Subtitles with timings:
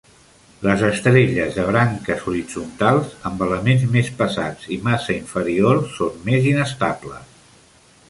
[0.67, 7.43] Les estrelles de branques horitzontals, amb elements més pesats i massa inferior, són més inestables.